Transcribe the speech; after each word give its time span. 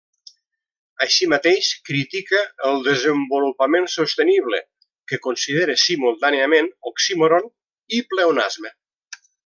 Així 1.05 1.27
mateix, 1.33 1.67
critica 1.89 2.41
el 2.71 2.81
desenvolupament 2.87 3.87
sostenible, 3.97 4.63
que 5.13 5.23
considera 5.29 5.79
simultàniament 5.85 6.75
oxímoron 6.93 7.51
i 8.01 8.05
pleonasme. 8.15 8.75